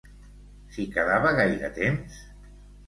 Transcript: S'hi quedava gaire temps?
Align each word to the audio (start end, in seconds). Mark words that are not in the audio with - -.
S'hi 0.77 0.87
quedava 0.95 1.37
gaire 1.43 1.71
temps? 1.81 2.21